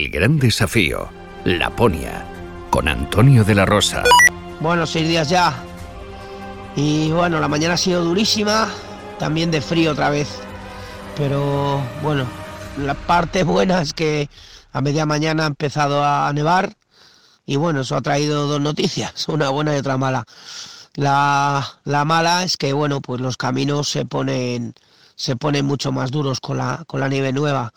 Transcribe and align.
El 0.00 0.08
gran 0.08 0.38
desafío, 0.38 1.10
Laponia, 1.44 2.24
con 2.70 2.88
Antonio 2.88 3.44
de 3.44 3.54
la 3.54 3.66
Rosa. 3.66 4.02
Bueno, 4.58 4.86
seis 4.86 5.06
días 5.06 5.28
ya. 5.28 5.54
Y 6.74 7.10
bueno, 7.10 7.38
la 7.38 7.48
mañana 7.48 7.74
ha 7.74 7.76
sido 7.76 8.02
durísima, 8.02 8.70
también 9.18 9.50
de 9.50 9.60
frío 9.60 9.92
otra 9.92 10.08
vez. 10.08 10.40
Pero 11.18 11.82
bueno, 12.02 12.24
la 12.78 12.94
parte 12.94 13.42
buena 13.44 13.82
es 13.82 13.92
que 13.92 14.30
a 14.72 14.80
media 14.80 15.04
mañana 15.04 15.44
ha 15.44 15.48
empezado 15.48 16.02
a 16.02 16.32
nevar 16.32 16.72
y 17.44 17.56
bueno, 17.56 17.82
eso 17.82 17.94
ha 17.94 18.00
traído 18.00 18.46
dos 18.46 18.62
noticias, 18.62 19.28
una 19.28 19.50
buena 19.50 19.76
y 19.76 19.80
otra 19.80 19.98
mala. 19.98 20.24
La, 20.94 21.74
la 21.84 22.06
mala 22.06 22.44
es 22.44 22.56
que 22.56 22.72
bueno, 22.72 23.02
pues 23.02 23.20
los 23.20 23.36
caminos 23.36 23.90
se 23.90 24.06
ponen 24.06 24.72
se 25.20 25.36
ponen 25.36 25.66
mucho 25.66 25.92
más 25.92 26.10
duros 26.10 26.40
con 26.40 26.56
la, 26.56 26.82
con 26.86 26.98
la 26.98 27.08
nieve 27.08 27.30
nueva. 27.30 27.74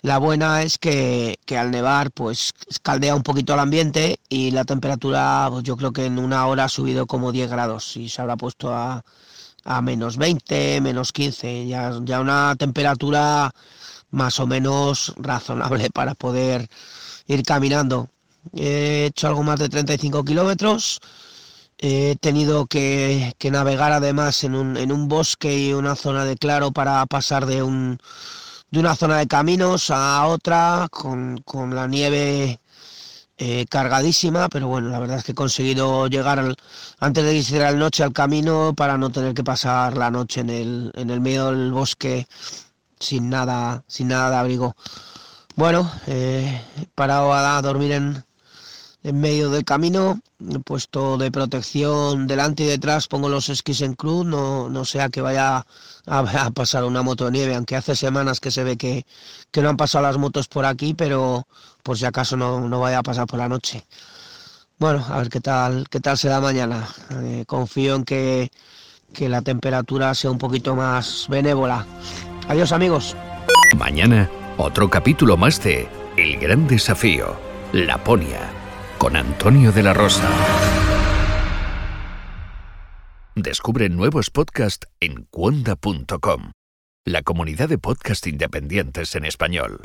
La 0.00 0.16
buena 0.16 0.62
es 0.62 0.78
que, 0.78 1.38
que 1.44 1.58
al 1.58 1.70
nevar 1.70 2.10
pues 2.12 2.54
caldea 2.82 3.14
un 3.14 3.22
poquito 3.22 3.52
el 3.52 3.60
ambiente 3.60 4.20
y 4.30 4.52
la 4.52 4.64
temperatura 4.64 5.48
pues, 5.50 5.64
yo 5.64 5.76
creo 5.76 5.92
que 5.92 6.06
en 6.06 6.18
una 6.18 6.46
hora 6.46 6.64
ha 6.64 6.68
subido 6.70 7.06
como 7.06 7.30
10 7.30 7.50
grados 7.50 7.94
y 7.98 8.08
se 8.08 8.22
habrá 8.22 8.38
puesto 8.38 8.74
a, 8.74 9.04
a 9.64 9.82
menos 9.82 10.16
20, 10.16 10.80
menos 10.80 11.12
15, 11.12 11.66
ya, 11.66 11.92
ya 12.04 12.20
una 12.22 12.56
temperatura 12.56 13.52
más 14.10 14.40
o 14.40 14.46
menos 14.46 15.12
razonable 15.18 15.90
para 15.92 16.14
poder 16.14 16.68
ir 17.26 17.42
caminando. 17.42 18.08
He 18.54 19.04
hecho 19.10 19.28
algo 19.28 19.42
más 19.42 19.58
de 19.58 19.68
35 19.68 20.24
kilómetros 20.24 21.02
He 21.80 22.16
tenido 22.16 22.66
que, 22.66 23.34
navegar 23.50 23.92
además 23.92 24.42
en 24.44 24.54
un, 24.56 24.76
en 24.76 24.90
un, 24.92 25.08
bosque 25.08 25.56
y 25.58 25.72
una 25.72 25.94
zona 25.94 26.24
de 26.24 26.36
claro 26.36 26.72
para 26.72 27.06
pasar 27.06 27.46
de, 27.46 27.62
un, 27.62 27.98
de 28.70 28.80
una 28.80 28.96
zona 28.96 29.18
de 29.18 29.28
caminos 29.28 29.90
a 29.90 30.26
otra 30.26 30.88
con, 30.90 31.44
la 31.74 31.86
nieve 31.86 32.60
eh, 33.38 33.66
cargadísima, 33.70 34.48
pero 34.48 34.66
bueno, 34.68 34.88
la 34.88 34.98
verdad 34.98 35.18
es 35.18 35.24
que 35.24 35.32
he 35.32 35.34
conseguido 35.36 36.08
llegar 36.08 36.56
antes 36.98 37.24
de 37.24 37.30
que 37.30 37.38
hiciera 37.38 37.70
la 37.70 37.78
noche 37.78 38.02
al 38.02 38.12
camino 38.12 38.74
para 38.76 38.98
no 38.98 39.10
tener 39.10 39.34
que 39.34 39.44
pasar 39.44 39.96
la 39.96 40.10
noche 40.10 40.40
en 40.40 40.50
el, 40.50 40.92
en 40.96 41.10
el 41.10 41.20
medio 41.20 41.46
del 41.52 41.72
bosque 41.72 42.26
sin 42.98 43.30
nada, 43.30 43.84
sin 43.86 44.08
nada 44.08 44.30
de 44.30 44.36
abrigo. 44.36 44.74
Bueno, 45.56 45.90
eh, 46.06 46.62
he 46.80 46.86
parado 46.94 47.32
a 47.32 47.60
dormir 47.62 47.92
en, 47.92 48.24
en 49.02 49.20
medio 49.20 49.50
del 49.50 49.64
camino, 49.64 50.20
puesto 50.64 51.18
de 51.18 51.30
protección 51.30 52.26
delante 52.26 52.64
y 52.64 52.66
detrás, 52.66 53.08
pongo 53.08 53.28
los 53.28 53.48
esquís 53.48 53.80
en 53.80 53.94
cruz, 53.94 54.24
no, 54.24 54.68
no 54.68 54.84
sea 54.84 55.08
que 55.08 55.20
vaya 55.20 55.66
a, 56.06 56.50
pasar 56.54 56.84
una 56.84 57.02
moto 57.02 57.26
de 57.26 57.32
nieve, 57.32 57.54
aunque 57.54 57.76
hace 57.76 57.96
semanas 57.96 58.40
que 58.40 58.50
se 58.50 58.64
ve 58.64 58.76
que, 58.76 59.04
no 59.60 59.68
han 59.68 59.76
pasado 59.76 60.04
las 60.04 60.16
motos 60.16 60.46
por 60.48 60.64
aquí, 60.64 60.94
pero 60.94 61.46
por 61.82 61.98
si 61.98 62.04
acaso 62.04 62.36
no, 62.36 62.80
vaya 62.80 62.98
a 62.98 63.02
pasar 63.02 63.26
por 63.26 63.38
la 63.38 63.48
noche. 63.48 63.84
Bueno, 64.78 65.04
a 65.08 65.18
ver 65.18 65.28
qué 65.28 65.40
tal, 65.40 65.88
qué 65.90 65.98
tal 65.98 66.16
se 66.16 66.28
da 66.28 66.40
mañana. 66.40 66.88
Eh, 67.10 67.44
confío 67.46 67.96
en 67.96 68.04
que, 68.04 68.52
que 69.12 69.28
la 69.28 69.42
temperatura 69.42 70.14
sea 70.14 70.30
un 70.30 70.38
poquito 70.38 70.76
más 70.76 71.26
benévola. 71.28 71.84
Adiós 72.46 72.70
amigos. 72.70 73.16
Mañana, 73.76 74.30
otro 74.56 74.88
capítulo 74.88 75.36
más 75.36 75.60
de 75.64 75.88
El 76.16 76.38
Gran 76.38 76.68
Desafío, 76.68 77.36
Laponia 77.72 78.57
con 78.98 79.16
Antonio 79.16 79.72
de 79.72 79.82
la 79.82 79.94
Rosa. 79.94 80.28
Descubre 83.34 83.88
nuevos 83.88 84.30
podcasts 84.30 84.88
en 85.00 85.26
cuonda.com, 85.30 86.50
la 87.04 87.22
comunidad 87.22 87.68
de 87.68 87.78
podcast 87.78 88.26
independientes 88.26 89.14
en 89.14 89.24
español. 89.24 89.80